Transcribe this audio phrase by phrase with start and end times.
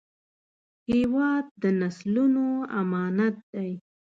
[0.89, 2.47] هېواد د نسلونو
[2.81, 3.71] امانت دی